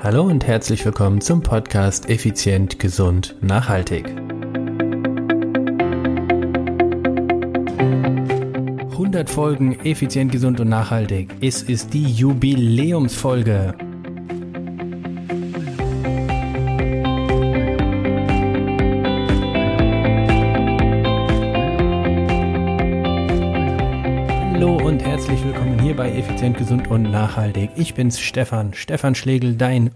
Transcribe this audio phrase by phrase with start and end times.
[0.00, 4.06] Hallo und herzlich willkommen zum Podcast Effizient, Gesund, Nachhaltig.
[8.92, 11.34] 100 Folgen Effizient, Gesund und Nachhaltig.
[11.40, 13.74] Es ist die Jubiläumsfolge.
[26.38, 27.70] Effizient, Gesund und Nachhaltig.
[27.74, 29.90] Ich bin's Stefan, Stefan Schlegel, dein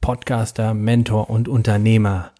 [0.00, 2.32] Podcaster, Mentor und Unternehmer.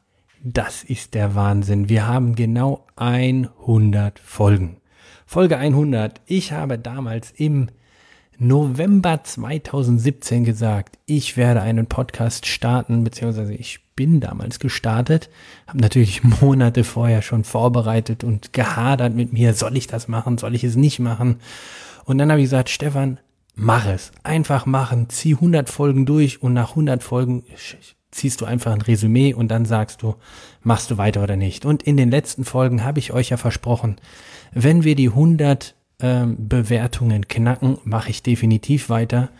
[0.43, 1.89] Das ist der Wahnsinn.
[1.89, 4.79] Wir haben genau 100 Folgen.
[5.27, 6.23] Folge 100.
[6.27, 7.69] Ich habe damals im
[8.37, 15.31] November 2017 gesagt, ich werde einen Podcast starten, beziehungsweise ich bin damals gestartet,
[15.69, 20.57] habe natürlich Monate vorher schon vorbereitet und gehadert mit mir, soll ich das machen, soll
[20.57, 21.37] ich es nicht machen?
[22.07, 23.19] Und dann habe ich gesagt, Stefan,
[23.57, 27.43] mach es, einfach machen, zieh 100 Folgen durch und nach 100 Folgen
[28.13, 30.15] ziehst du einfach ein Resümee und dann sagst du,
[30.63, 31.65] machst du weiter oder nicht.
[31.67, 33.97] Und in den letzten Folgen habe ich euch ja versprochen,
[34.53, 39.31] wenn wir die 100 ähm, Bewertungen knacken, mache ich definitiv weiter.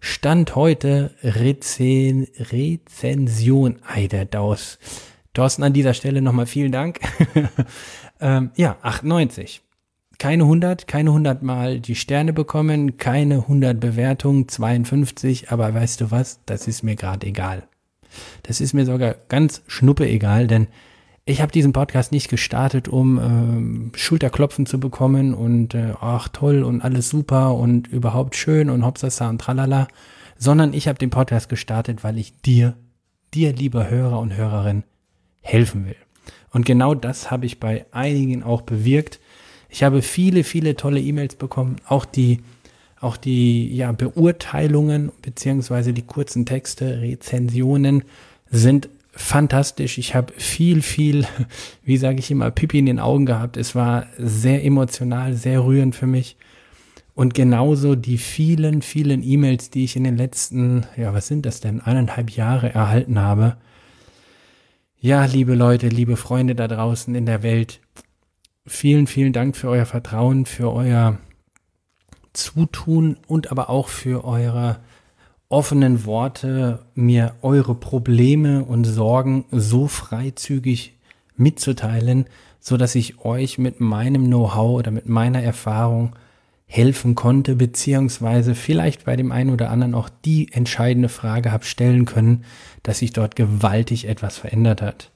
[0.00, 4.78] Stand heute Rezen Rezension Eiderdaus.
[5.32, 7.00] Thorsten, an dieser Stelle nochmal vielen Dank.
[8.20, 9.62] ähm, ja, 98.
[10.20, 16.10] Keine 100, keine 100 Mal die Sterne bekommen, keine 100 Bewertungen, 52, aber weißt du
[16.10, 17.62] was, das ist mir gerade egal.
[18.42, 20.66] Das ist mir sogar ganz schnuppe egal, denn
[21.24, 26.64] ich habe diesen Podcast nicht gestartet, um äh, Schulterklopfen zu bekommen und äh, ach toll
[26.64, 29.88] und alles super und überhaupt schön und hopsasa und tralala,
[30.36, 32.74] sondern ich habe den Podcast gestartet, weil ich dir,
[33.32, 34.84] dir lieber Hörer und Hörerin,
[35.40, 35.96] helfen will.
[36.50, 39.18] Und genau das habe ich bei einigen auch bewirkt.
[39.70, 42.40] Ich habe viele, viele tolle E-Mails bekommen, auch die,
[43.00, 48.04] auch die ja, Beurteilungen beziehungsweise die kurzen Texte, Rezensionen
[48.50, 49.98] sind fantastisch.
[49.98, 51.26] Ich habe viel, viel,
[51.84, 53.56] wie sage ich immer, Pipi in den Augen gehabt.
[53.56, 56.36] Es war sehr emotional, sehr rührend für mich.
[57.14, 61.60] Und genauso die vielen, vielen E-Mails, die ich in den letzten, ja, was sind das
[61.60, 63.56] denn, eineinhalb Jahre erhalten habe.
[65.00, 67.80] Ja, liebe Leute, liebe Freunde da draußen in der Welt,
[68.66, 71.18] vielen, vielen Dank für euer Vertrauen, für euer
[72.32, 74.80] Zutun und aber auch für eure
[75.48, 80.96] offenen Worte mir eure Probleme und Sorgen so freizügig
[81.36, 82.26] mitzuteilen,
[82.60, 86.14] so dass ich euch mit meinem Know-how oder mit meiner Erfahrung
[86.66, 92.04] helfen konnte, beziehungsweise vielleicht bei dem einen oder anderen auch die entscheidende Frage habe stellen
[92.04, 92.44] können,
[92.84, 95.10] dass sich dort gewaltig etwas verändert hat.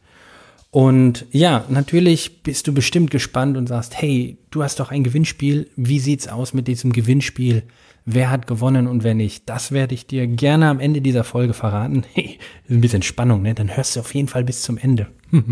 [0.75, 5.71] Und ja, natürlich bist du bestimmt gespannt und sagst, hey, du hast doch ein Gewinnspiel.
[5.77, 7.62] Wie sieht's aus mit diesem Gewinnspiel?
[8.07, 9.49] Wer hat gewonnen und wer nicht?
[9.49, 12.03] Das werde ich dir gerne am Ende dieser Folge verraten.
[12.13, 13.55] Hey, ein bisschen Spannung, ne?
[13.55, 15.07] Dann hörst du auf jeden Fall bis zum Ende.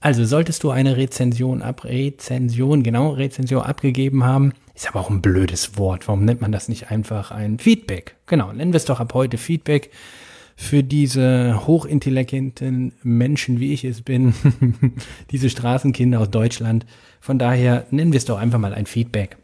[0.00, 5.22] also, solltest du eine Rezension ab, Rezension, genau, Rezension abgegeben haben, ist aber auch ein
[5.22, 6.06] blödes Wort.
[6.06, 8.14] Warum nennt man das nicht einfach ein Feedback?
[8.26, 9.90] Genau, nennen wir es doch ab heute Feedback
[10.56, 14.34] für diese hochintelligenten Menschen, wie ich es bin,
[15.30, 16.86] diese Straßenkinder aus Deutschland.
[17.20, 19.36] Von daher nennen wir es doch einfach mal ein Feedback.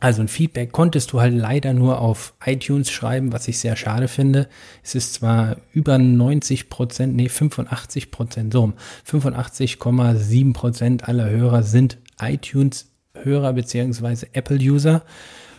[0.00, 4.08] Also ein Feedback konntest du halt leider nur auf iTunes schreiben, was ich sehr schade
[4.08, 4.48] finde.
[4.82, 8.74] Es ist zwar über 90 Prozent, nee, 85 Prozent, so,
[9.10, 15.02] 85,7 Prozent aller Hörer sind iTunes-Hörer beziehungsweise Apple-User.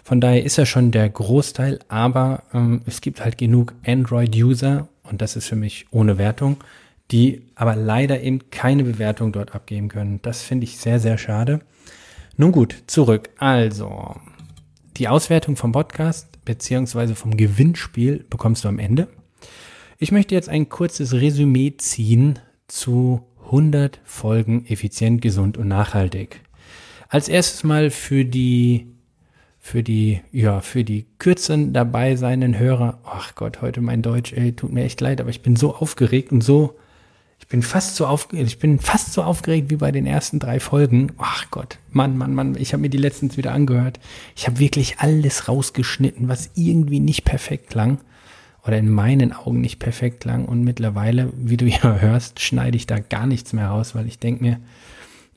[0.05, 5.19] Von daher ist er schon der Großteil, aber ähm, es gibt halt genug Android-User und
[5.19, 6.57] das ist für mich ohne Wertung,
[7.09, 10.19] die aber leider eben keine Bewertung dort abgeben können.
[10.21, 11.61] Das finde ich sehr, sehr schade.
[12.37, 13.31] Nun gut, zurück.
[13.39, 14.15] Also,
[14.97, 19.07] die Auswertung vom Podcast beziehungsweise vom Gewinnspiel bekommst du am Ende.
[19.97, 26.41] Ich möchte jetzt ein kurzes Resümee ziehen zu 100 Folgen effizient, gesund und nachhaltig.
[27.09, 28.94] Als erstes mal für die
[29.65, 32.99] für die, ja, für die kürzen dabei seinen Hörer.
[33.03, 36.31] Ach Gott, heute mein Deutsch, ey, tut mir echt leid, aber ich bin so aufgeregt
[36.31, 36.77] und so,
[37.39, 40.59] ich bin fast so aufgeregt, ich bin fast so aufgeregt wie bei den ersten drei
[40.59, 41.13] Folgen.
[41.17, 43.99] Ach Gott, Mann, Mann, Mann, ich habe mir die letztens wieder angehört.
[44.35, 47.97] Ich habe wirklich alles rausgeschnitten, was irgendwie nicht perfekt klang
[48.67, 50.45] oder in meinen Augen nicht perfekt klang.
[50.45, 54.19] Und mittlerweile, wie du ja hörst, schneide ich da gar nichts mehr raus, weil ich
[54.19, 54.59] denke mir,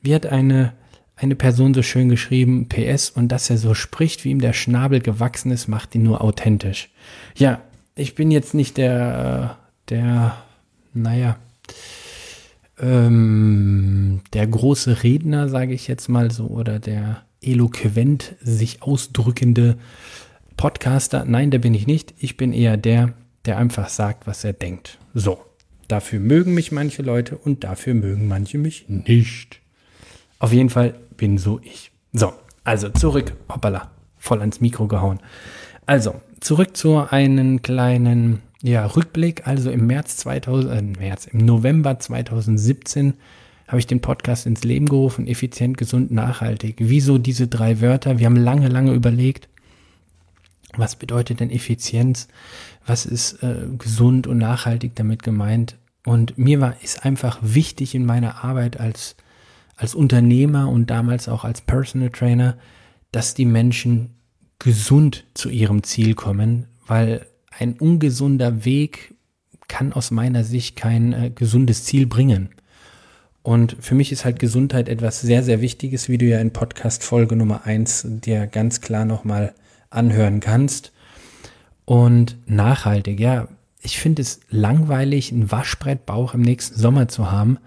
[0.03, 0.73] wie hat eine
[1.21, 5.01] eine Person so schön geschrieben, PS, und dass er so spricht, wie ihm der Schnabel
[5.01, 6.89] gewachsen ist, macht ihn nur authentisch.
[7.35, 7.61] Ja,
[7.95, 9.57] ich bin jetzt nicht der,
[9.89, 10.37] der,
[10.93, 11.37] naja,
[12.79, 19.77] ähm, der große Redner, sage ich jetzt mal so, oder der eloquent sich ausdrückende
[20.55, 21.25] Podcaster.
[21.25, 22.13] Nein, der bin ich nicht.
[22.17, 23.13] Ich bin eher der,
[23.45, 24.97] der einfach sagt, was er denkt.
[25.13, 25.39] So,
[25.89, 29.61] dafür mögen mich manche Leute und dafür mögen manche mich nicht.
[30.39, 31.91] Auf jeden Fall bin so ich.
[32.13, 32.33] So,
[32.63, 35.19] also zurück, hoppala, voll ans Mikro gehauen.
[35.85, 39.47] Also, zurück zu einem kleinen ja, Rückblick.
[39.47, 43.13] Also im März 2000, äh, März, im November 2017
[43.67, 46.77] habe ich den Podcast ins Leben gerufen, effizient, gesund, nachhaltig.
[46.79, 48.17] Wieso diese drei Wörter?
[48.17, 49.47] Wir haben lange, lange überlegt,
[50.75, 52.27] was bedeutet denn Effizienz?
[52.85, 55.77] Was ist äh, gesund und nachhaltig damit gemeint?
[56.05, 59.15] Und mir war, ist einfach wichtig in meiner Arbeit als,
[59.79, 62.57] als Unternehmer und damals auch als Personal Trainer,
[63.13, 64.15] dass die Menschen
[64.59, 67.25] gesund zu ihrem Ziel kommen, weil
[67.57, 69.15] ein ungesunder Weg
[69.69, 72.49] kann aus meiner Sicht kein äh, gesundes Ziel bringen.
[73.41, 77.03] Und für mich ist halt Gesundheit etwas sehr, sehr Wichtiges, wie du ja in Podcast
[77.03, 79.53] Folge Nummer eins dir ganz klar nochmal
[79.89, 80.91] anhören kannst.
[81.85, 83.47] Und nachhaltig, ja,
[83.81, 87.59] ich finde es langweilig, ein Waschbrettbauch im nächsten Sommer zu haben.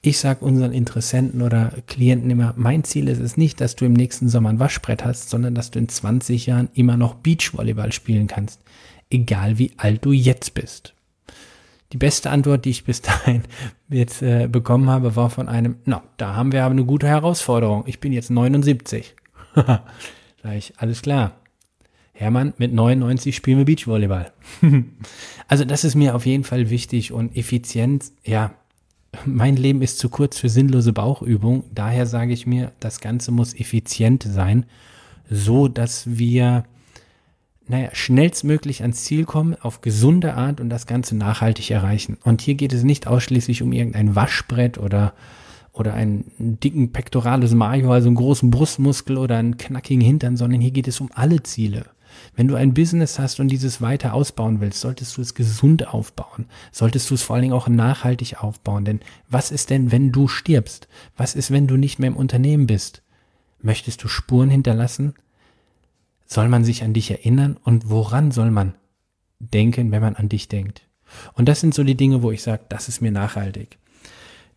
[0.00, 3.94] Ich sage unseren Interessenten oder Klienten immer, mein Ziel ist es nicht, dass du im
[3.94, 8.28] nächsten Sommer ein Waschbrett hast, sondern dass du in 20 Jahren immer noch Beachvolleyball spielen
[8.28, 8.60] kannst.
[9.10, 10.94] Egal wie alt du jetzt bist.
[11.92, 13.42] Die beste Antwort, die ich bis dahin
[13.88, 17.84] jetzt äh, bekommen habe, war von einem, na, da haben wir aber eine gute Herausforderung.
[17.86, 19.16] Ich bin jetzt 79.
[19.54, 19.82] Sag
[20.54, 21.40] ich, alles klar.
[22.12, 24.32] Hermann, mit 99 spielen wir Beachvolleyball.
[25.48, 28.54] also das ist mir auf jeden Fall wichtig und Effizienz, ja,
[29.24, 31.64] mein Leben ist zu kurz für sinnlose Bauchübung.
[31.74, 34.66] Daher sage ich mir, das Ganze muss effizient sein,
[35.30, 36.64] so dass wir
[37.68, 42.16] naja, schnellstmöglich ans Ziel kommen, auf gesunde Art und das Ganze nachhaltig erreichen.
[42.24, 45.12] Und hier geht es nicht ausschließlich um irgendein Waschbrett oder,
[45.72, 50.70] oder einen dicken Pectoralis Major, also einen großen Brustmuskel oder einen knackigen Hintern, sondern hier
[50.70, 51.86] geht es um alle Ziele.
[52.34, 56.46] Wenn du ein Business hast und dieses weiter ausbauen willst, solltest du es gesund aufbauen.
[56.72, 58.84] Solltest du es vor allen Dingen auch nachhaltig aufbauen.
[58.84, 60.88] Denn was ist denn, wenn du stirbst?
[61.16, 63.02] Was ist, wenn du nicht mehr im Unternehmen bist?
[63.60, 65.14] Möchtest du Spuren hinterlassen?
[66.28, 68.74] soll man sich an dich erinnern und woran soll man
[69.40, 70.82] denken, wenn man an dich denkt?
[71.32, 73.78] Und das sind so die Dinge, wo ich sage, das ist mir nachhaltig.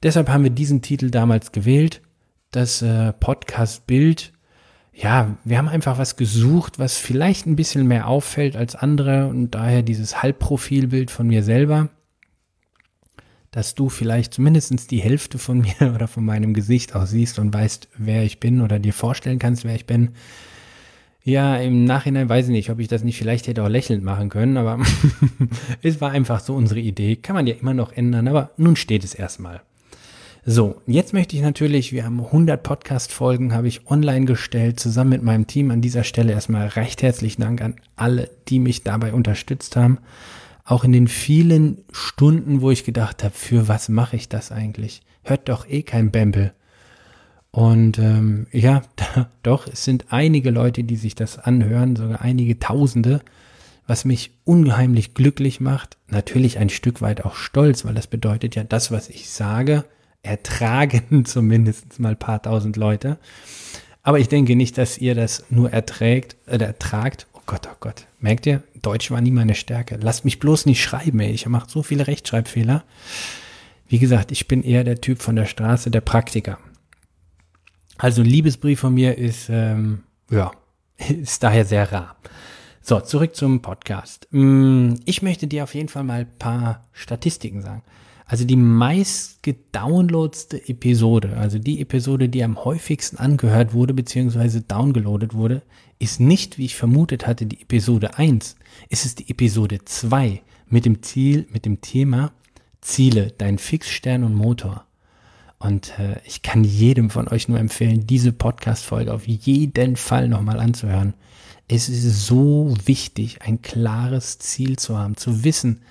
[0.04, 2.02] Deshalb haben wir diesen Titel damals gewählt,
[2.52, 4.34] das äh, Podcast-Bild.
[4.94, 9.52] Ja, wir haben einfach was gesucht, was vielleicht ein bisschen mehr auffällt als andere und
[9.52, 11.90] daher dieses Halbprofilbild von mir selber,
[13.52, 17.54] dass du vielleicht zumindest die Hälfte von mir oder von meinem Gesicht auch siehst und
[17.54, 20.12] weißt, wer ich bin oder dir vorstellen kannst, wer ich bin.
[21.24, 24.30] Ja, im Nachhinein weiß ich nicht, ob ich das nicht vielleicht hätte auch lächelnd machen
[24.30, 24.80] können, aber
[25.84, 27.16] es war einfach so unsere Idee.
[27.16, 29.62] Kann man ja immer noch ändern, aber nun steht es erstmal.
[30.44, 35.22] So, jetzt möchte ich natürlich, wir haben 100 Podcast-Folgen, habe ich online gestellt, zusammen mit
[35.22, 35.70] meinem Team.
[35.70, 40.00] An dieser Stelle erstmal recht herzlichen Dank an alle, die mich dabei unterstützt haben.
[40.66, 45.04] Auch in den vielen Stunden, wo ich gedacht habe, für was mache ich das eigentlich?
[45.22, 46.54] Hört doch eh kein Bämpel.
[47.52, 52.58] Und ähm, ja, da, doch, es sind einige Leute, die sich das anhören, sogar einige
[52.58, 53.22] Tausende,
[53.86, 55.98] was mich ungeheimlich glücklich macht.
[56.08, 59.86] Natürlich ein Stück weit auch stolz, weil das bedeutet ja, das, was ich sage,
[60.24, 63.18] ertragen zumindest mal paar tausend Leute.
[64.04, 67.28] Aber ich denke nicht, dass ihr das nur erträgt oder ertragt.
[67.34, 68.08] Oh Gott, oh Gott.
[68.20, 68.64] Merkt ihr?
[68.82, 69.98] Deutsch war nie meine Stärke.
[70.02, 71.32] Lasst mich bloß nicht schreiben, ey.
[71.32, 72.84] Ich mache so viele Rechtschreibfehler.
[73.88, 76.58] Wie gesagt, ich bin eher der Typ von der Straße, der Praktiker.
[77.98, 80.52] Also ein Liebesbrief von mir ist, ähm, ja,
[80.98, 82.16] ist daher sehr rar.
[82.82, 84.28] So, zurück zum Podcast.
[84.32, 87.84] Mm, ich möchte dir auf jeden Fall mal paar Statistiken sagen.
[88.32, 94.62] Also die meist gedownloadste Episode, also die Episode, die am häufigsten angehört wurde bzw.
[94.66, 95.64] downgeloadet wurde,
[96.00, 98.56] ist nicht, wie ich vermutet hatte, die Episode 1.
[98.88, 102.32] Es ist die Episode 2 mit dem Ziel, mit dem Thema
[102.80, 104.86] Ziele, dein Fixstern und Motor.
[105.60, 110.62] Und äh, ich kann jedem von euch nur empfehlen, diese Podcast-Folge auf jeden Fall nochmal
[110.62, 111.16] anzuhören.
[111.68, 115.82] Es ist so wichtig, ein klares Ziel zu haben, zu wissen,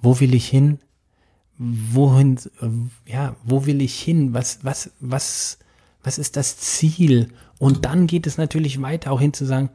[0.00, 0.78] wo will ich hin,
[1.62, 2.38] wohin,
[3.06, 5.58] ja, wo will ich hin, was, was, was,
[6.02, 7.28] was ist das Ziel?
[7.58, 9.70] Und dann geht es natürlich weiter auch hin zu sagen,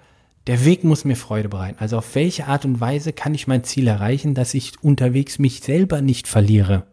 [0.47, 1.77] der Weg muss mir Freude bereiten.
[1.79, 5.61] Also auf welche Art und Weise kann ich mein Ziel erreichen, dass ich unterwegs mich
[5.61, 6.83] selber nicht verliere?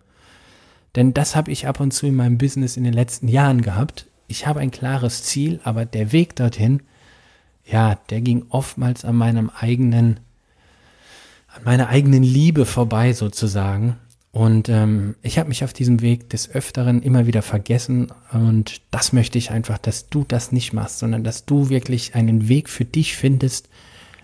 [0.96, 4.06] Denn das habe ich ab und zu in meinem Business in den letzten Jahren gehabt.
[4.28, 6.82] Ich habe ein klares Ziel, aber der Weg dorthin,
[7.66, 10.20] ja, der ging oftmals an meinem eigenen,
[11.48, 13.96] an meiner eigenen Liebe vorbei sozusagen.
[14.34, 18.12] Und ähm, ich habe mich auf diesem Weg des Öfteren immer wieder vergessen.
[18.32, 22.48] Und das möchte ich einfach, dass du das nicht machst, sondern dass du wirklich einen
[22.48, 23.68] Weg für dich findest,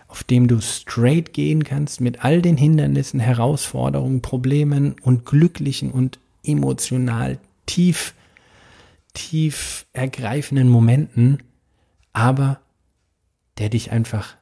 [0.09, 6.19] auf dem du straight gehen kannst mit all den Hindernissen, Herausforderungen, Problemen und glücklichen und
[6.43, 8.15] emotional tief,
[9.15, 11.39] tief ergreifenden Momenten,
[12.13, 12.59] aber
[13.59, 14.35] der dich einfach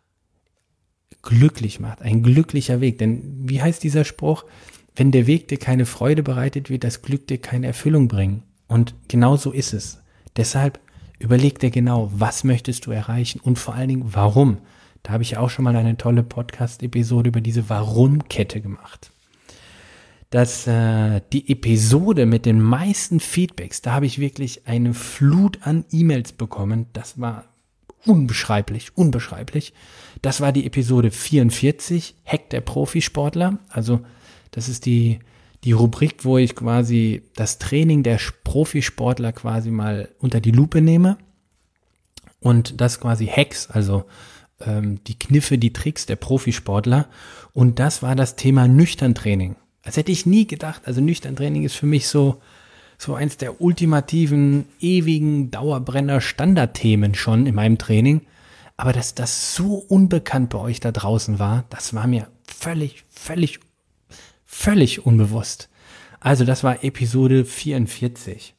[1.21, 2.97] glücklich macht, ein glücklicher Weg.
[2.97, 4.47] Denn wie heißt dieser Spruch?
[4.99, 8.43] Wenn der Weg dir keine Freude bereitet, wird das Glück dir keine Erfüllung bringen.
[8.67, 10.03] Und genau so ist es.
[10.37, 10.81] Deshalb
[11.21, 14.59] überleg dir genau, was möchtest du erreichen und vor allen Dingen, warum.
[15.05, 19.13] Da habe ich auch schon mal eine tolle Podcast-Episode über diese Warum-Kette gemacht.
[20.31, 25.85] Dass äh, die Episode mit den meisten Feedbacks, da habe ich wirklich eine Flut an
[25.93, 26.87] E-Mails bekommen.
[26.93, 27.45] Das war
[28.05, 29.75] unbeschreiblich, unbeschreiblich.
[30.23, 33.61] Das war die Episode 44, Hack der Profisportler.
[33.69, 34.01] Also
[34.51, 35.19] das ist die,
[35.65, 41.19] die Rubrik, wo ich quasi das Training der Profisportler quasi mal unter die Lupe nehme
[42.41, 44.05] und das quasi Hacks, also
[44.61, 47.09] ähm, die Kniffe, die Tricks der Profisportler.
[47.53, 49.57] Und das war das Thema Nüchtern-Training.
[49.83, 50.83] Das hätte ich nie gedacht.
[50.85, 52.41] Also Nüchtern-Training ist für mich so,
[52.99, 58.23] so eins der ultimativen, ewigen Dauerbrenner-Standardthemen schon in meinem Training.
[58.77, 63.61] Aber dass das so unbekannt bei euch da draußen war, das war mir völlig, völlig,
[64.49, 65.69] völlig unbewusst.
[66.19, 68.55] Also das war Episode 44.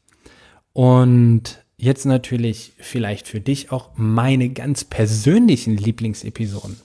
[0.71, 6.77] Und jetzt natürlich vielleicht für dich auch meine ganz persönlichen Lieblingsepisoden.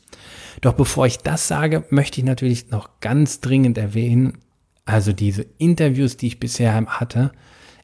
[0.62, 4.38] Doch bevor ich das sage, möchte ich natürlich noch ganz dringend erwähnen,
[4.87, 7.32] also diese Interviews, die ich bisher hatte,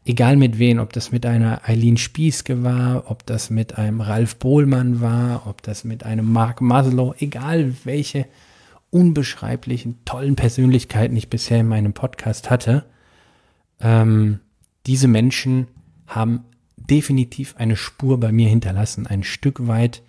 [0.05, 4.37] egal mit wem, ob das mit einer Eileen Spieske war, ob das mit einem Ralf
[4.37, 8.27] Bohlmann war, ob das mit einem Mark Maslow, egal welche
[8.91, 12.85] unbeschreiblichen, tollen Persönlichkeiten ich bisher in meinem Podcast hatte,
[13.81, 14.41] ähm,
[14.87, 15.69] diese Menschen
[16.07, 16.45] haben
[16.77, 19.07] definitiv eine Spur bei mir hinterlassen.
[19.07, 20.03] Ein Stück weit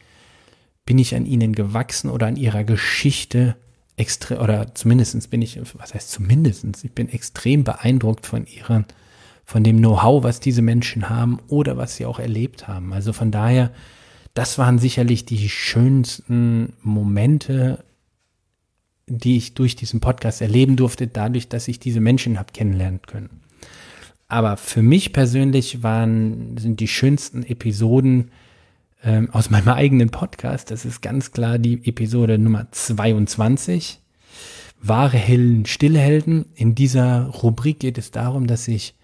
[0.86, 3.56] bin ich an ihnen gewachsen oder an ihrer Geschichte
[3.98, 8.86] extrem, oder zumindestens bin ich, was heißt zumindestens, ich bin extrem beeindruckt von ihren,
[9.46, 12.94] von dem Know-how, was diese Menschen haben oder was sie auch erlebt haben.
[12.94, 13.72] Also von daher,
[14.34, 17.84] das waren sicherlich die schönsten Momente,
[19.18, 23.42] die ich durch diesen Podcast erleben durfte, dadurch, dass ich diese Menschen habe kennenlernen können.
[24.28, 28.32] Aber für mich persönlich waren, sind die schönsten Episoden
[29.04, 30.72] ähm, aus meinem eigenen Podcast.
[30.72, 34.00] Das ist ganz klar die Episode Nummer 22.
[34.82, 36.46] Wahre Helden, stille Helden.
[36.56, 38.96] In dieser Rubrik geht es darum, dass ich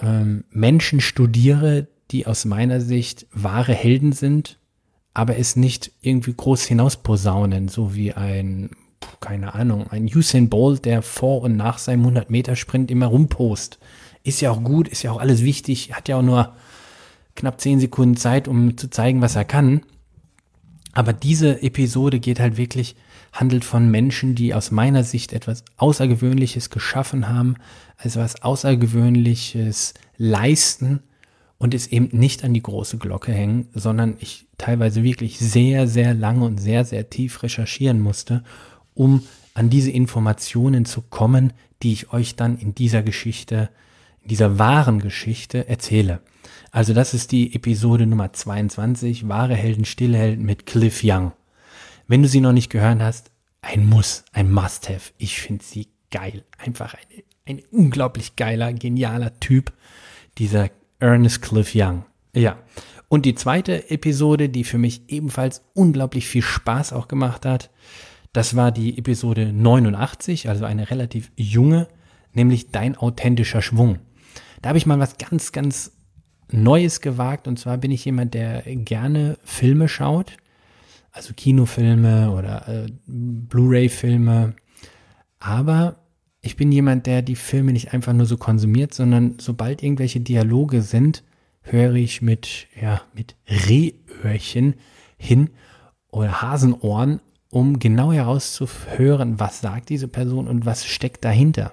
[0.00, 4.58] ähm, Menschen studiere, die aus meiner Sicht wahre Helden sind,
[5.14, 8.70] aber es nicht irgendwie groß hinausposaunen, so wie ein,
[9.20, 13.78] keine Ahnung, ein Usain Bolt, der vor und nach seinem 100-Meter-Sprint immer rumpost.
[14.22, 16.54] Ist ja auch gut, ist ja auch alles wichtig, hat ja auch nur
[17.36, 19.82] knapp zehn Sekunden Zeit, um zu zeigen, was er kann.
[20.92, 22.96] Aber diese Episode geht halt wirklich,
[23.32, 27.54] handelt von Menschen, die aus meiner Sicht etwas Außergewöhnliches geschaffen haben,
[27.96, 31.02] also was Außergewöhnliches leisten
[31.58, 36.14] und es eben nicht an die große Glocke hängen, sondern ich teilweise wirklich sehr, sehr
[36.14, 38.42] lange und sehr, sehr tief recherchieren musste,
[38.94, 43.70] um an diese Informationen zu kommen, die ich euch dann in dieser Geschichte
[44.24, 46.20] dieser wahren Geschichte erzähle.
[46.70, 51.32] Also das ist die Episode Nummer 22, wahre Helden, stille Helden mit Cliff Young.
[52.06, 53.30] Wenn du sie noch nicht gehört hast,
[53.62, 55.12] ein Muss, ein Must-Have.
[55.18, 56.44] Ich finde sie geil.
[56.58, 59.72] Einfach ein, ein unglaublich geiler, genialer Typ,
[60.38, 62.04] dieser Ernest Cliff Young.
[62.34, 62.58] Ja.
[63.08, 67.70] Und die zweite Episode, die für mich ebenfalls unglaublich viel Spaß auch gemacht hat,
[68.32, 71.88] das war die Episode 89, also eine relativ junge,
[72.32, 73.98] nämlich Dein authentischer Schwung.
[74.62, 75.92] Da habe ich mal was ganz, ganz
[76.52, 77.48] Neues gewagt.
[77.48, 80.36] Und zwar bin ich jemand, der gerne Filme schaut.
[81.12, 84.54] Also Kinofilme oder äh, Blu-ray-Filme.
[85.38, 85.96] Aber
[86.40, 90.82] ich bin jemand, der die Filme nicht einfach nur so konsumiert, sondern sobald irgendwelche Dialoge
[90.82, 91.24] sind,
[91.62, 94.74] höre ich mit, ja, mit Rehöhrchen
[95.18, 95.50] hin
[96.10, 101.72] oder Hasenohren, um genau herauszuhören, was sagt diese Person und was steckt dahinter.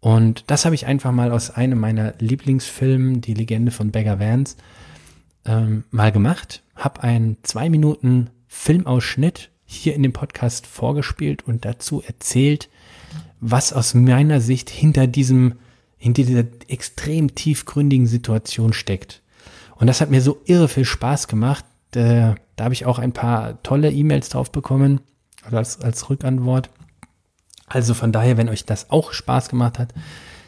[0.00, 4.56] Und das habe ich einfach mal aus einem meiner Lieblingsfilmen, Die Legende von Beggar Vance,
[5.44, 6.62] ähm, mal gemacht.
[6.76, 12.68] Habe einen zwei Minuten Filmausschnitt hier in dem Podcast vorgespielt und dazu erzählt,
[13.40, 15.54] was aus meiner Sicht hinter diesem,
[15.96, 19.22] hinter dieser extrem tiefgründigen Situation steckt.
[19.76, 21.64] Und das hat mir so irre viel Spaß gemacht.
[21.92, 25.00] Da, da habe ich auch ein paar tolle E-Mails drauf bekommen,
[25.44, 26.70] also als, als Rückantwort.
[27.66, 29.92] Also von daher, wenn euch das auch Spaß gemacht hat,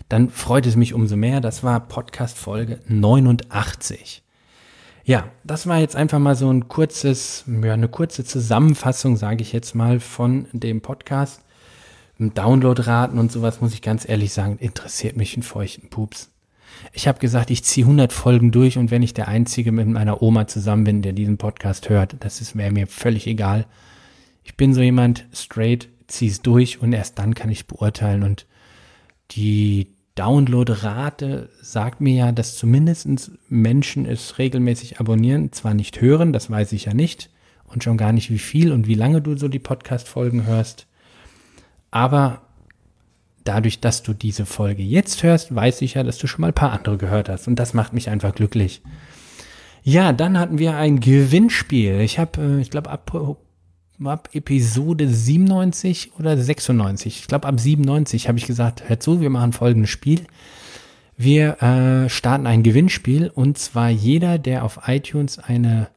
[0.09, 1.40] dann freut es mich umso mehr.
[1.40, 4.23] Das war Podcast Folge 89.
[5.04, 9.52] Ja, das war jetzt einfach mal so ein kurzes, ja, eine kurze Zusammenfassung, sage ich
[9.52, 11.42] jetzt mal, von dem Podcast.
[12.18, 16.30] Downloadraten und sowas, muss ich ganz ehrlich sagen, interessiert mich einen feuchten Pups.
[16.93, 20.23] Ich habe gesagt, ich ziehe 100 Folgen durch und wenn ich der Einzige mit meiner
[20.23, 23.67] Oma zusammen bin, der diesen Podcast hört, das ist mir völlig egal.
[24.43, 28.47] Ich bin so jemand, straight, zieh's durch und erst dann kann ich beurteilen und
[29.31, 36.50] die Downloadrate sagt mir ja, dass zumindest Menschen es regelmäßig abonnieren, zwar nicht hören, das
[36.50, 37.31] weiß ich ja nicht
[37.65, 40.87] und schon gar nicht wie viel und wie lange du so die Podcast-Folgen hörst,
[41.91, 42.43] aber
[43.44, 46.54] dadurch, dass du diese Folge jetzt hörst, weiß ich ja, dass du schon mal ein
[46.54, 47.49] paar andere gehört hast.
[47.49, 48.82] Und das macht mich einfach glücklich.
[49.82, 52.00] Ja, dann hatten wir ein Gewinnspiel.
[52.00, 53.12] Ich habe, äh, ich glaube, ab,
[54.04, 59.30] ab Episode 97 oder 96, ich glaube ab 97 habe ich gesagt, hör zu, wir
[59.30, 60.26] machen folgendes Spiel.
[61.16, 65.88] Wir äh, starten ein Gewinnspiel und zwar jeder, der auf iTunes eine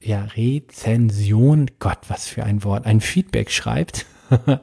[0.00, 4.06] ja, Rezension, Gott, was für ein Wort, ein Feedback schreibt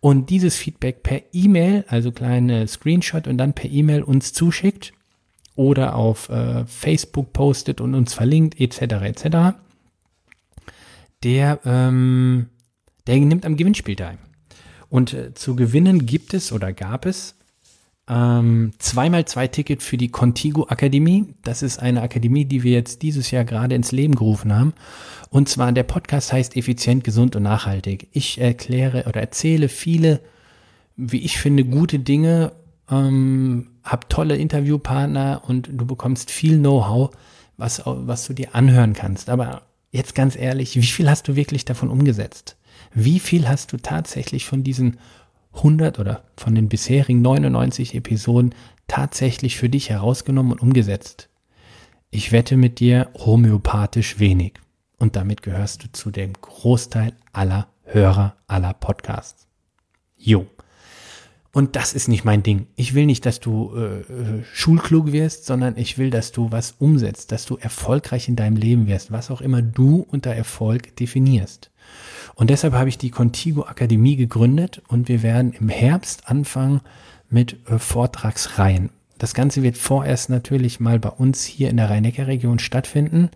[0.00, 4.92] und dieses Feedback per E-Mail, also kleine Screenshot und dann per E-Mail uns zuschickt
[5.54, 8.80] oder auf äh, Facebook postet und uns verlinkt, etc.
[9.02, 9.56] etc.
[11.22, 12.48] Der, ähm,
[13.06, 14.18] der nimmt am Gewinnspiel teil.
[14.88, 17.36] Und äh, zu gewinnen gibt es oder gab es
[18.12, 21.34] ähm, zweimal zwei Ticket für die Contigo Akademie.
[21.42, 24.74] Das ist eine Akademie, die wir jetzt dieses Jahr gerade ins Leben gerufen haben.
[25.30, 28.08] Und zwar der Podcast heißt Effizient, gesund und nachhaltig.
[28.12, 30.20] Ich erkläre oder erzähle viele,
[30.96, 32.52] wie ich finde, gute Dinge,
[32.90, 37.12] ähm, habe tolle Interviewpartner und du bekommst viel Know-how,
[37.56, 39.30] was, was du dir anhören kannst.
[39.30, 42.58] Aber jetzt ganz ehrlich, wie viel hast du wirklich davon umgesetzt?
[42.92, 44.98] Wie viel hast du tatsächlich von diesen
[45.54, 48.54] 100 oder von den bisherigen 99 Episoden
[48.88, 51.28] tatsächlich für dich herausgenommen und umgesetzt?
[52.10, 54.54] Ich wette mit dir homöopathisch wenig.
[54.98, 59.46] Und damit gehörst du zu dem Großteil aller Hörer aller Podcasts.
[60.16, 60.46] Jo.
[61.52, 62.66] Und das ist nicht mein Ding.
[62.76, 66.76] Ich will nicht, dass du äh, äh, schulklug wirst, sondern ich will, dass du was
[66.78, 71.70] umsetzt, dass du erfolgreich in deinem Leben wirst, was auch immer du unter Erfolg definierst.
[72.34, 76.80] Und deshalb habe ich die Contigo Akademie gegründet und wir werden im Herbst anfangen
[77.28, 78.90] mit äh, Vortragsreihen.
[79.18, 83.30] Das Ganze wird vorerst natürlich mal bei uns hier in der Rhein-Neckar-Region stattfinden,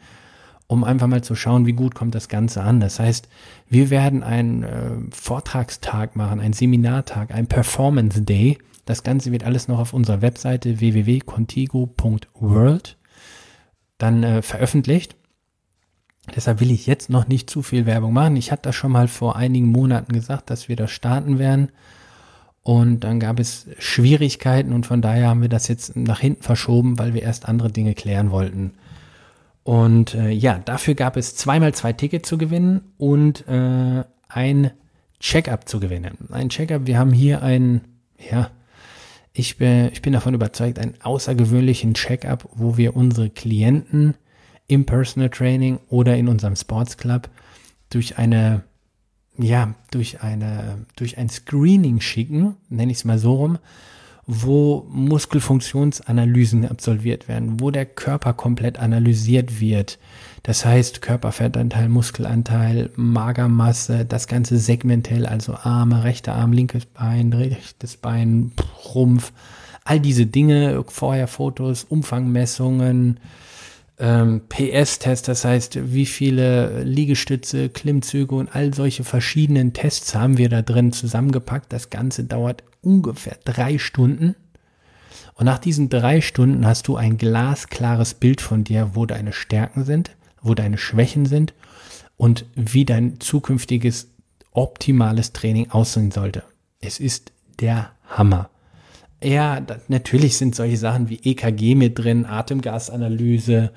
[0.66, 2.80] um einfach mal zu schauen, wie gut kommt das Ganze an.
[2.80, 3.28] Das heißt,
[3.68, 8.58] wir werden einen äh, Vortragstag machen, einen Seminartag, einen Performance Day.
[8.84, 12.96] Das Ganze wird alles noch auf unserer Webseite www.contigo.world
[13.98, 15.16] dann äh, veröffentlicht.
[16.34, 18.36] Deshalb will ich jetzt noch nicht zu viel Werbung machen.
[18.36, 21.70] Ich hatte das schon mal vor einigen Monaten gesagt, dass wir das starten werden.
[22.62, 26.98] Und dann gab es Schwierigkeiten und von daher haben wir das jetzt nach hinten verschoben,
[26.98, 28.72] weil wir erst andere Dinge klären wollten.
[29.62, 34.70] Und äh, ja, dafür gab es zweimal zwei Tickets zu gewinnen und äh, ein
[35.20, 36.18] Check-up zu gewinnen.
[36.30, 37.82] Ein Check-up, wir haben hier ein,
[38.30, 38.50] ja,
[39.32, 44.14] ich bin, ich bin davon überzeugt, einen außergewöhnlichen Check-up, wo wir unsere Klienten
[44.68, 47.28] im Personal Training oder in unserem Sports Club
[47.90, 48.64] durch eine,
[49.38, 53.58] ja, durch eine, durch ein Screening schicken, nenne ich es mal so rum,
[54.26, 59.98] wo Muskelfunktionsanalysen absolviert werden, wo der Körper komplett analysiert wird.
[60.42, 67.96] Das heißt Körperfettanteil, Muskelanteil, Magermasse, das ganze segmentell, also Arme, rechter Arm, linkes Bein, rechtes
[67.96, 68.50] Bein,
[68.94, 69.32] Rumpf,
[69.84, 73.20] all diese Dinge, vorher Fotos, Umfangmessungen,
[73.98, 80.48] ähm, PS-Test, das heißt, wie viele Liegestütze, Klimmzüge und all solche verschiedenen Tests haben wir
[80.48, 81.72] da drin zusammengepackt.
[81.72, 84.34] Das Ganze dauert ungefähr drei Stunden.
[85.34, 89.84] Und nach diesen drei Stunden hast du ein glasklares Bild von dir, wo deine Stärken
[89.84, 90.10] sind,
[90.42, 91.54] wo deine Schwächen sind
[92.16, 94.08] und wie dein zukünftiges
[94.52, 96.42] optimales Training aussehen sollte.
[96.80, 98.50] Es ist der Hammer.
[99.22, 103.72] Ja, das, natürlich sind solche Sachen wie EKG mit drin, Atemgasanalyse,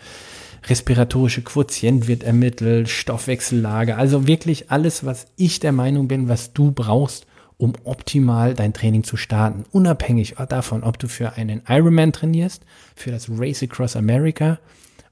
[0.67, 6.71] respiratorische Quotient wird ermittelt, Stoffwechsellage, also wirklich alles, was ich der Meinung bin, was du
[6.71, 7.25] brauchst,
[7.57, 9.65] um optimal dein Training zu starten.
[9.71, 12.63] Unabhängig davon, ob du für einen Ironman trainierst,
[12.95, 14.59] für das Race Across America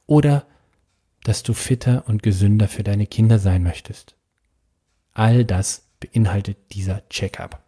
[0.05, 0.45] oder
[1.23, 4.15] dass du fitter und gesünder für deine Kinder sein möchtest.
[5.13, 7.66] All das beinhaltet dieser Checkup.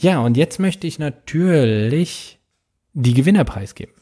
[0.00, 2.40] Ja, und jetzt möchte ich natürlich
[2.94, 3.94] die Gewinner preisgeben.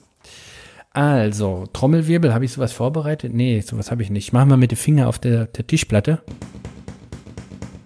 [0.91, 3.35] Also, Trommelwirbel, habe ich sowas vorbereitet?
[3.35, 4.27] Nee, sowas habe ich nicht.
[4.29, 6.23] Ich mache mal mit dem Finger auf der, der Tischplatte.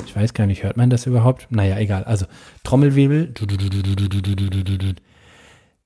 [0.06, 1.46] Ich weiß gar nicht, hört man das überhaupt?
[1.50, 2.04] Naja, egal.
[2.04, 2.26] Also,
[2.64, 3.32] Trommelwirbel.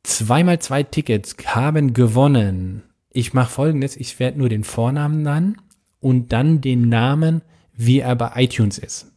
[0.03, 2.83] Zweimal zwei Tickets haben gewonnen.
[3.13, 5.59] ich mache folgendes, ich werde nur den Vornamen nennen
[6.01, 9.16] und dann den Namen, wie er bei iTunes ist.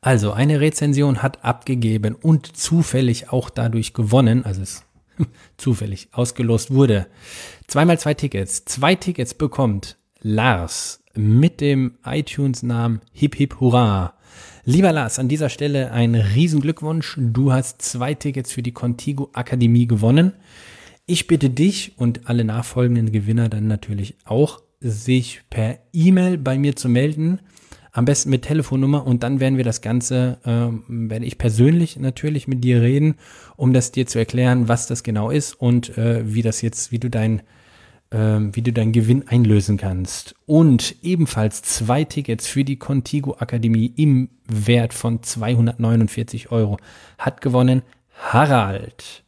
[0.00, 4.84] Also eine Rezension hat abgegeben und zufällig auch dadurch gewonnen, also es
[5.56, 7.06] zufällig ausgelost wurde.
[7.66, 8.64] Zweimal zwei Tickets.
[8.64, 14.14] Zwei Tickets bekommt Lars mit dem iTunes-Namen Hip Hip Hurra.
[14.64, 17.16] Lieber Lars, an dieser Stelle ein Riesenglückwunsch.
[17.18, 20.34] Du hast zwei Tickets für die Contigo Akademie gewonnen.
[21.06, 26.76] Ich bitte dich und alle nachfolgenden Gewinner dann natürlich auch, sich per E-Mail bei mir
[26.76, 27.40] zu melden.
[27.98, 32.46] Am besten mit Telefonnummer und dann werden wir das Ganze, äh, werde ich persönlich natürlich
[32.46, 33.16] mit dir reden,
[33.56, 37.00] um das dir zu erklären, was das genau ist und äh, wie das jetzt, wie
[37.00, 37.42] du dein
[38.12, 40.36] ähm, wie du deinen Gewinn einlösen kannst.
[40.46, 46.76] Und ebenfalls zwei Tickets für die Contigo Akademie im Wert von 249 Euro
[47.18, 47.82] hat gewonnen
[48.14, 49.24] Harald.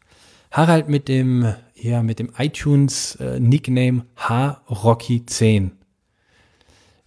[0.53, 5.73] Harald mit dem, ja, mit dem iTunes äh, Nickname HRocky10.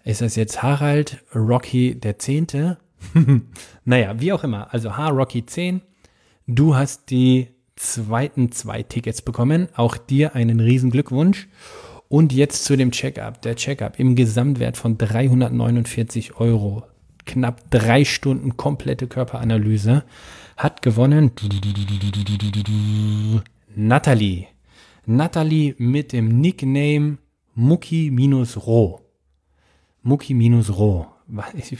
[0.03, 2.77] Ist das jetzt Harald Rocky der Zehnte?
[3.85, 4.73] naja, wie auch immer.
[4.73, 5.81] Also HRocky10.
[6.45, 9.69] Du hast die zweiten zwei Tickets bekommen.
[9.75, 11.47] Auch dir einen riesen Glückwunsch.
[12.09, 13.41] Und jetzt zu dem Checkup.
[13.43, 16.83] Der Checkup im Gesamtwert von 349 Euro.
[17.25, 20.03] Knapp drei Stunden komplette Körperanalyse.
[20.57, 21.31] Hat gewonnen
[23.73, 24.47] Natalie.
[25.05, 27.17] Natalie mit dem Nickname
[27.55, 29.02] Mucki-Roh.
[30.03, 31.07] Mucki-Roh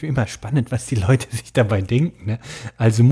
[0.00, 2.26] finde immer spannend, was die Leute sich dabei denken.
[2.26, 2.38] Ne?
[2.76, 3.04] Also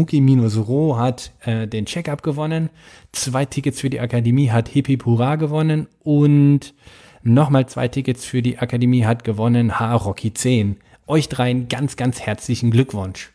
[0.63, 2.71] Ro hat äh, den Check-up gewonnen,
[3.13, 6.75] zwei Tickets für die Akademie hat Hippi Pura gewonnen und
[7.23, 10.77] nochmal zwei Tickets für die Akademie hat gewonnen H Rocky 10.
[11.07, 13.33] Euch dreien ganz, ganz herzlichen Glückwunsch.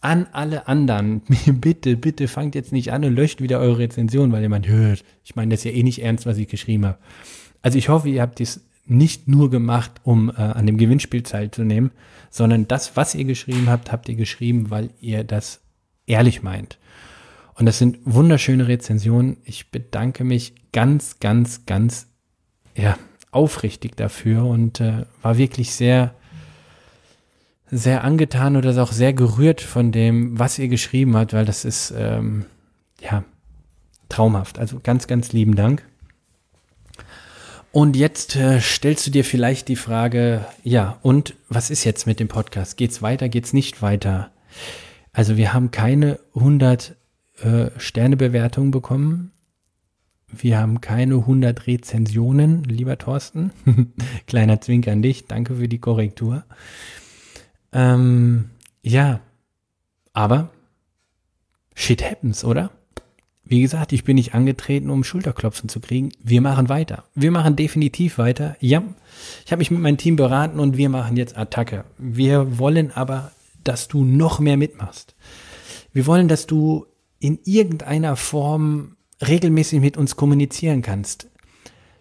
[0.00, 4.42] An alle anderen, bitte, bitte fangt jetzt nicht an und löscht wieder eure Rezension, weil
[4.42, 5.04] jemand hört.
[5.24, 6.98] Ich meine das ist ja eh nicht ernst, was ich geschrieben habe.
[7.62, 11.90] Also ich hoffe, ihr habt dies nicht nur gemacht, um äh, an dem Gewinnspiel teilzunehmen,
[12.30, 15.60] sondern das, was ihr geschrieben habt, habt ihr geschrieben, weil ihr das
[16.06, 16.78] ehrlich meint.
[17.54, 19.38] Und das sind wunderschöne Rezensionen.
[19.44, 22.06] Ich bedanke mich ganz, ganz, ganz
[22.76, 22.98] ja,
[23.30, 26.14] aufrichtig dafür und äh, war wirklich sehr,
[27.70, 31.94] sehr angetan oder auch sehr gerührt von dem, was ihr geschrieben habt, weil das ist
[31.96, 32.44] ähm,
[33.00, 33.24] ja
[34.08, 34.58] traumhaft.
[34.58, 35.82] Also ganz, ganz lieben Dank.
[37.76, 42.20] Und jetzt äh, stellst du dir vielleicht die Frage, ja, und was ist jetzt mit
[42.20, 42.78] dem Podcast?
[42.78, 44.30] Geht's weiter, geht's nicht weiter?
[45.12, 46.96] Also wir haben keine 100
[47.42, 49.30] äh, Sternebewertungen bekommen.
[50.28, 53.50] Wir haben keine 100 Rezensionen, lieber Thorsten.
[54.26, 56.46] Kleiner Zwink an dich, danke für die Korrektur.
[57.72, 59.20] Ähm, ja,
[60.14, 60.48] aber
[61.74, 62.70] shit happens, oder?
[63.48, 66.10] Wie gesagt, ich bin nicht angetreten, um Schulterklopfen zu kriegen.
[66.20, 67.04] Wir machen weiter.
[67.14, 68.56] Wir machen definitiv weiter.
[68.58, 68.82] Ja,
[69.44, 71.84] ich habe mich mit meinem Team beraten und wir machen jetzt Attacke.
[71.96, 73.30] Wir wollen aber,
[73.62, 75.14] dass du noch mehr mitmachst.
[75.92, 76.86] Wir wollen, dass du
[77.20, 81.28] in irgendeiner Form regelmäßig mit uns kommunizieren kannst.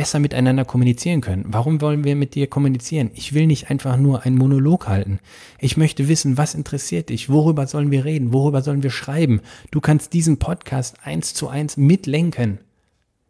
[0.00, 1.44] besser miteinander kommunizieren können.
[1.48, 3.10] Warum wollen wir mit dir kommunizieren?
[3.12, 5.18] Ich will nicht einfach nur einen Monolog halten.
[5.58, 7.28] Ich möchte wissen, was interessiert dich?
[7.28, 8.32] Worüber sollen wir reden?
[8.32, 9.42] Worüber sollen wir schreiben?
[9.70, 12.60] Du kannst diesen Podcast eins zu eins mitlenken.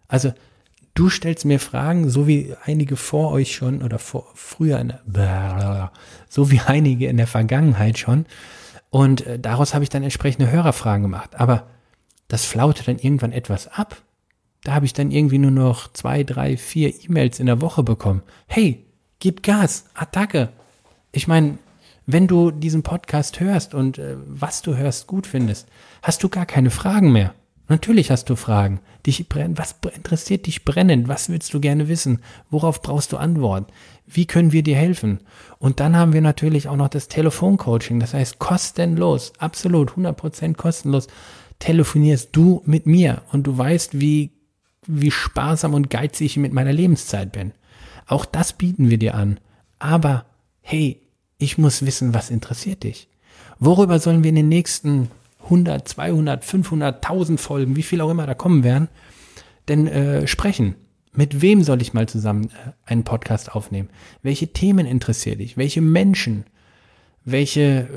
[0.06, 0.32] Also,
[0.94, 5.90] du stellst mir Fragen, so wie einige vor euch schon oder vor, früher, in der,
[6.28, 8.26] so wie einige in der Vergangenheit schon.
[8.90, 11.30] Und äh, daraus habe ich dann entsprechende Hörerfragen gemacht.
[11.34, 11.66] Aber
[12.28, 14.00] das flaute dann irgendwann etwas ab.
[14.64, 18.22] Da habe ich dann irgendwie nur noch zwei, drei, vier E-Mails in der Woche bekommen.
[18.46, 18.84] Hey,
[19.18, 20.50] gib Gas, Attacke.
[21.12, 21.58] Ich meine,
[22.06, 25.68] wenn du diesen Podcast hörst und äh, was du hörst gut findest,
[26.02, 27.34] hast du gar keine Fragen mehr.
[27.68, 28.80] Natürlich hast du Fragen.
[29.06, 31.06] Dich was interessiert dich brennend?
[31.06, 32.18] Was willst du gerne wissen?
[32.50, 33.72] Worauf brauchst du Antwort?
[34.06, 35.20] Wie können wir dir helfen?
[35.58, 38.00] Und dann haben wir natürlich auch noch das Telefoncoaching.
[38.00, 41.06] Das heißt, kostenlos, absolut 100% kostenlos
[41.60, 44.32] telefonierst du mit mir und du weißt, wie,
[44.86, 47.52] wie sparsam und geizig ich mit meiner Lebenszeit bin.
[48.06, 49.38] Auch das bieten wir dir an.
[49.78, 50.26] Aber
[50.60, 51.00] hey,
[51.38, 53.08] ich muss wissen, was interessiert dich.
[53.58, 55.10] Worüber sollen wir in den nächsten
[55.44, 58.88] 100, 200, 500, 1000 Folgen, wie viel auch immer da kommen werden,
[59.68, 60.76] denn äh, sprechen?
[61.12, 63.88] Mit wem soll ich mal zusammen äh, einen Podcast aufnehmen?
[64.22, 65.56] Welche Themen interessiert dich?
[65.56, 66.44] Welche Menschen?
[67.24, 67.88] Welche,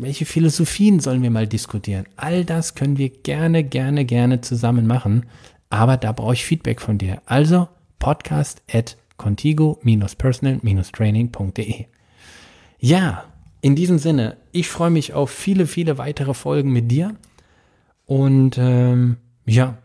[0.00, 2.06] welche Philosophien sollen wir mal diskutieren?
[2.16, 5.26] All das können wir gerne, gerne, gerne zusammen machen.
[5.70, 7.22] Aber da brauche ich Feedback von dir.
[7.26, 11.86] Also podcast at contigo-personal-training.de.
[12.78, 13.24] Ja,
[13.60, 17.14] in diesem Sinne, ich freue mich auf viele, viele weitere Folgen mit dir.
[18.06, 19.78] Und ähm, ja,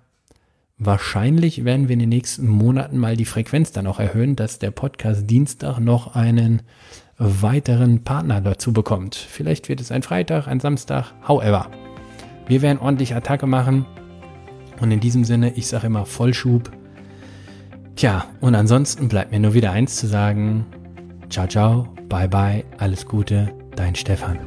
[0.77, 4.71] wahrscheinlich werden wir in den nächsten Monaten mal die Frequenz dann auch erhöhen, dass der
[4.71, 6.63] Podcast Dienstag noch einen
[7.19, 9.15] weiteren Partner dazu bekommt.
[9.15, 11.67] Vielleicht wird es ein Freitag, ein Samstag, however.
[12.47, 13.86] Wir werden ordentlich Attacke machen.
[14.79, 16.71] Und in diesem Sinne, ich sage immer Vollschub.
[17.95, 20.65] Tja, und ansonsten bleibt mir nur wieder eins zu sagen.
[21.29, 24.39] Ciao, ciao, bye, bye, alles Gute, dein Stefan.